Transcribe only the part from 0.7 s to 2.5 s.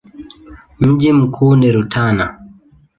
Mji mkuu ni Rutana.